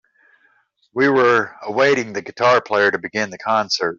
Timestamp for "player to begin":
2.59-3.29